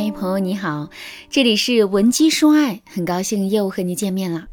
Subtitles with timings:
[0.00, 0.90] 嗨，朋友你好，
[1.28, 4.46] 这里是文姬说爱，很高兴又和你见面了。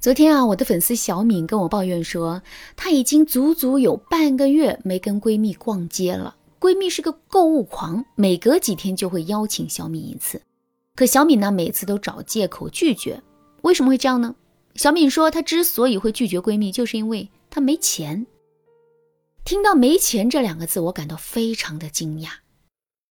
[0.00, 2.42] 昨天啊，我的粉丝小敏跟我抱怨说，
[2.74, 6.34] 她已经足足有半个月没跟闺蜜逛街了。
[6.58, 10.42] 闺蜜是个购物狂，每隔几天就会邀请小敏一次，
[10.96, 13.22] 可小敏呢，每次都找借口拒绝。
[13.62, 14.34] 为什么会这样呢？
[14.74, 18.26] 小敏说，她之所以会拒绝闺蜜，就是因为她没钱。
[19.44, 22.30] 听到“没钱”这两个字，我感到非常的惊讶。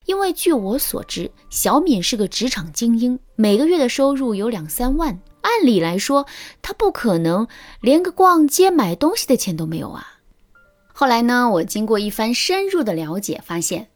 [0.05, 5.19] 因为据我所知，小敏是个职场精英，每个月的收入有两三万。
[5.41, 6.25] 按理来说，
[6.61, 7.47] 她不可能
[7.81, 10.19] 连个逛街买东西的钱都没有啊。
[10.93, 13.89] 后来呢，我经过一番深入的了解，发现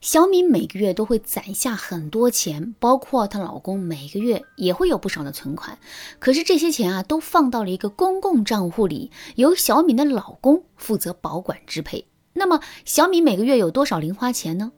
[0.00, 5.78] 小敏每个月都会攒下很多钱，包括她老公每个月也会有不少的存款。
[6.18, 12.06] 可是这些钱啊，都放到了一个公共账户里，由小敏的老公负责保管支配。
[12.34, 14.72] 那么，小敏每个月有多少零花钱呢？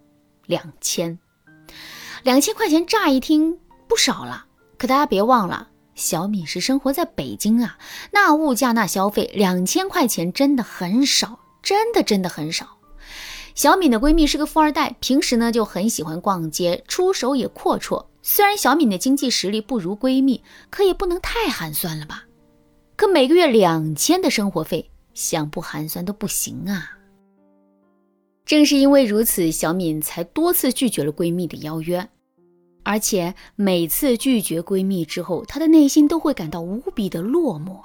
[0.50, 1.16] 两千，
[2.24, 4.46] 两千块钱，乍一听不少了。
[4.76, 7.78] 可大家别忘了，小敏是生活在北京啊，
[8.10, 12.66] 那物价那消费，两千块钱真的很少，真的真的很少。
[13.54, 18.06] 小敏的闺蜜是个富二代，平时呢就很喜欢逛街，出手也阔绰。
[18.20, 22.24] 虽然小敏的经济实力不如闺蜜，可也不能太寒酸了吧？
[22.96, 26.96] 可每个月两千的生活费，想不寒酸都不行啊。
[28.50, 32.08] 正是因为如此，小敏才多次拒绝了闺蜜的邀约，
[32.82, 37.76] 而且每次拒绝闺蜜之后，她的内心都会感到无比的落寞。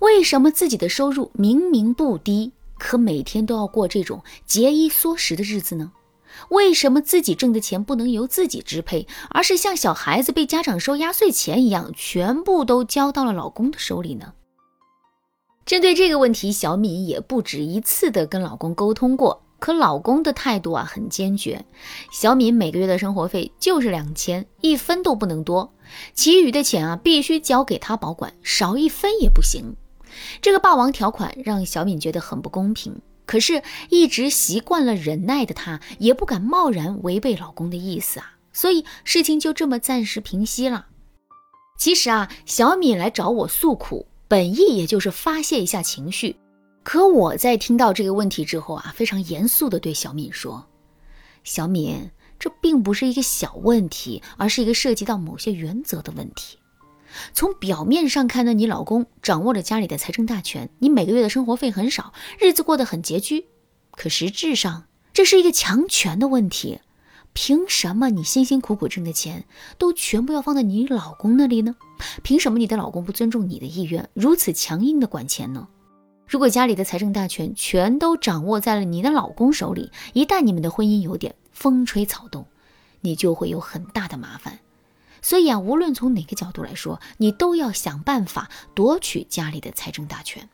[0.00, 5.92] 为什么自己的收入明明不低，可每天都要过这种节衣缩食的日子呢？
[6.50, 14.34] 为什么自己挣的钱不能由自己支配，而是像小孩子被家长收压岁钱一样，全部都交到了老公的手里呢？
[15.64, 19.42] 针对这个问题，小敏也不止一次的跟老公沟通过。
[19.60, 21.64] 可老公的态度啊很坚决，
[22.10, 25.72] 小敏每个月的生活费就是两千，一分都不能多，
[26.14, 29.76] 其余的钱啊必须交给他保管，少一分也不行。
[30.42, 40.86] 这个霸王条款让小敏觉得很不公平，可是，一直习惯了忍耐的她也不敢贸然违背老公的意思啊，所以事情就这么暂时平息了。
[41.78, 46.36] 其实啊，小敏来找我诉苦，本意也就是发泄一下情绪。
[46.82, 50.66] 可我在听到这个问题之后啊，非常严肃地对小敏说
[51.44, 56.58] ：“小敏，这并不是一个小问题，而是一个涉及到某些原则的问题。
[57.32, 63.46] 从表面上看呢，你老公掌握着家里的财政大权，你每个月的生活费很少，日子过得很拮据。
[63.90, 66.80] 可实质上，这是一个强权的问题。
[67.32, 69.44] 凭什么你辛辛苦苦挣的钱
[69.78, 71.76] 都全部要放在你老公那里呢？
[72.22, 75.68] 凭什么你的老公不尊重你的意愿，如此强硬的管钱呢？”
[76.30, 82.46] 如果家里的财政大权全都掌握在了你的老公手里，一旦你们的婚姻有点风吹草动，
[83.00, 84.60] 你就会有很大的麻烦。
[85.20, 90.48] 所以啊，无论从哪个角度来说，你都要想办法夺取家里的财政大权。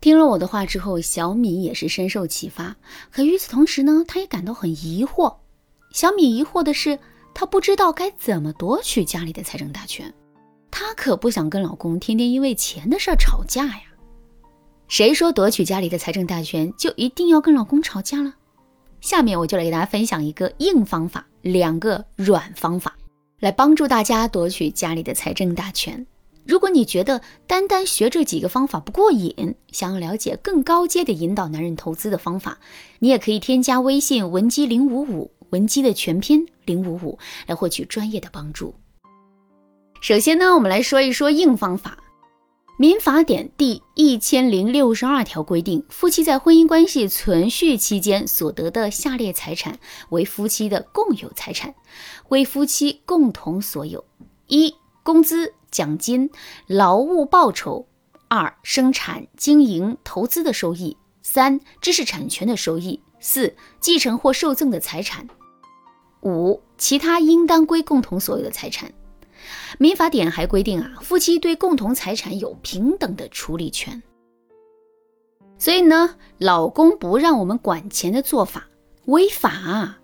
[0.00, 2.76] 听了我的话之后，小敏也是深受启发。
[3.10, 5.34] 可与此同时呢，她也感到很疑惑。
[5.90, 6.96] 小敏疑惑的是，
[7.34, 10.14] 她不知道该怎么夺取家里的财政大权。
[10.70, 13.82] 她可不想跟老公天天因为钱的事儿吵架呀。
[14.92, 18.34] 谁说夺取家里的财政大权就一定要跟老公吵架了？
[19.00, 22.94] 下面我就来给大家分享一个硬方法，两个软方法，
[23.40, 26.06] 来帮助大家夺取家里的财政大权。
[26.44, 32.58] 如果你觉得单单学这几个方法不过瘾，想要了解更高阶的引导男人投资的方法，
[32.98, 38.74] 你也可以添加微信文姬零五五，文姬的全拼零五五，来获取专业的帮助。
[40.02, 41.96] 首先呢，我们来说一说硬方法。
[42.78, 49.78] 民法典第一千零六十二条规定，夫妻在婚姻关系存续期间所得的下列财产
[50.08, 51.74] 为夫妻的共有财产，
[52.30, 54.04] 为夫妻共同所有：
[54.48, 56.30] 一、工资、奖金、
[56.66, 57.86] 劳务报酬；
[58.28, 65.26] 二、生产经营、投资的收益；三、知识产权的收益；四、继承或受赠的财产；
[66.22, 68.92] 五、其他应当归共同所有的财产。
[69.78, 74.02] 民法典还规定啊，夫妻对共同财产有平等的处理权。
[75.58, 78.68] 所以呢，老公不让我们管钱的做法
[79.06, 79.98] 违法。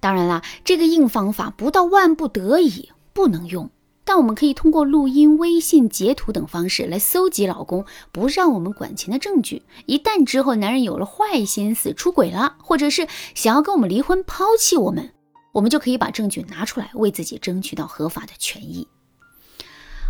[0.00, 3.70] 当然啦，这个硬方法不到万不得已不能用，
[4.04, 9.62] 但我们可以通过录音、微信截图等方式来搜集老公不让我们管钱的证据。
[9.86, 15.10] 一旦之后男人有了坏心思出轨了，或者是想要跟我们离婚、抛弃我们。
[15.60, 18.88] 我们就可以把证据拿出来，为自己争取到合法的权益。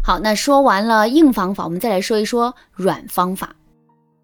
[0.00, 3.56] 好，那说完了硬方法，我们再来说一说软方法。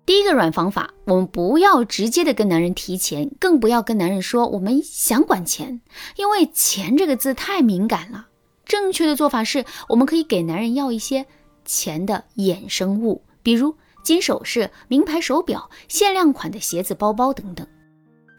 [0.05, 5.81] 第一个软方法，我们不要直接的跟男人提钱，更不要跟男人说我们想管钱，
[6.15, 8.29] 因为钱这个字太敏感了。
[8.65, 11.27] 正确的做法是，我们可以给男人要一些
[11.65, 13.75] 钱的衍生物，比如
[14.05, 17.67] 金首饰、名牌手表、限量款的鞋子、包包等等。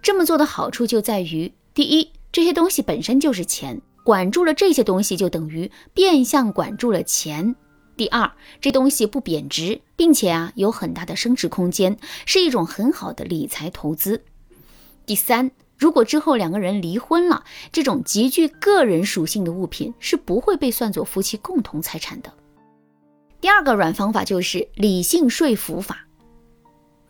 [0.02, 7.56] 这么做的好处就在于，第一，这些东西本身就是钱，管住了这些东西就等于变相管住了钱。
[7.96, 8.32] 第二，
[8.62, 11.98] 这东西不贬值，并且啊有很大的升值空间，
[12.28, 14.24] 是一种很好的理财投资。
[15.08, 15.50] 第三，
[15.80, 22.32] 如果之后两个人离婚了，这种极具个人属性的物品是不会被算作夫妻共同财产的。
[23.42, 26.06] 第二个软方法就是理性说服法。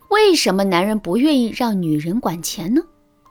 [0.08, 2.80] 为什么男人不愿意让女人管钱呢？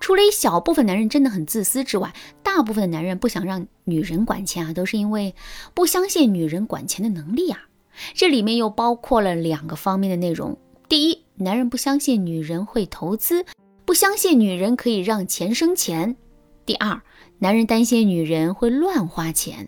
[0.07, 5.35] 除了一小部分男人真的很自私之外，大部分的男人不想让女人管钱啊，都是因为
[5.73, 7.67] 不相信女人管钱的能力啊。
[8.13, 10.57] 这里面又包括了两个方面的内容：
[10.87, 13.45] 第一，男人不相信女人会投资，
[13.83, 16.15] 不相信女人可以让钱生钱；
[16.65, 17.01] 第二，
[17.39, 19.67] 男人担心女人会乱花钱。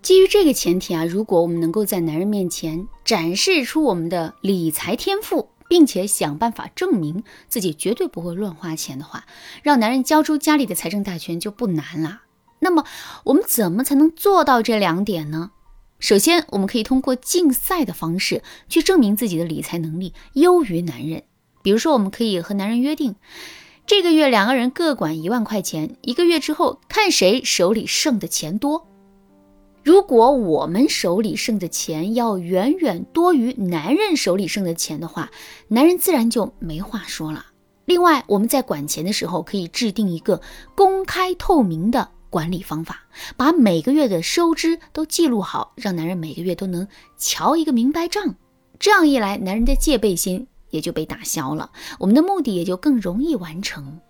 [0.00, 9.24] 基于这个前提啊，如果我们能够在男人面前展示出我们的理财天赋，并且想办法证明自己绝对不会乱花钱的话，
[9.62, 12.22] 让男人交出家里的财政大权就不难了。
[12.60, 12.84] 那么
[13.24, 15.50] 我们怎么才能做到这两点呢？
[15.98, 21.22] 首先，我们可以通过竞赛的方式去证明自己的理财能力优于男人。
[21.62, 23.16] 比如说，我们可以和男人约定，
[23.86, 28.86] 这个月两个人各管一万块钱，一个月之后看谁手里剩的钱多。
[29.86, 35.30] 如果我们手里剩的钱要远远多于男人手里剩的钱的话，
[35.68, 37.46] 男人自然就没话说了。
[37.84, 40.42] 另外，我们在管钱的时候可以制定一个
[40.74, 43.02] 公开透明的管理方法，
[43.36, 48.34] 把每个月的收支都记录好，让男人每个月都能瞧一个明白账。
[48.80, 54.00] 这样一来，男人的戒备心也就被打消了，我们的目的也就更容易完成。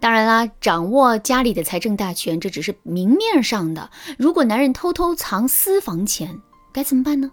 [0.00, 3.90] 当然啦，掌握家里的财政大权，这只是明面上的。
[4.16, 6.40] 如果男人偷偷藏私房钱，
[6.72, 7.30] 该怎么办呢？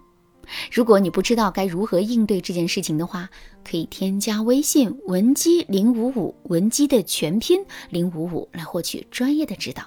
[0.72, 3.28] 如果你不知道该如何应对这件事情的话，
[3.68, 9.82] 可以添加微信文姬零五五，文姬的全拼零五五，来获取专业的指导。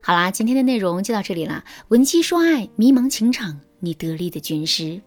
[0.00, 1.64] 好啦，今天的内容就到这里啦。
[1.88, 5.00] 文姬说爱，迷茫情场，你得力的军师。